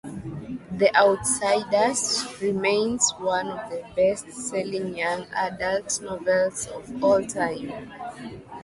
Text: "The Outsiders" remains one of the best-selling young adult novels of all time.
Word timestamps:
"The 0.77 0.89
Outsiders" 0.95 2.25
remains 2.41 3.11
one 3.19 3.49
of 3.49 3.69
the 3.69 3.83
best-selling 3.95 4.97
young 4.97 5.27
adult 5.31 6.01
novels 6.01 6.65
of 6.69 7.03
all 7.03 7.23
time. 7.23 7.91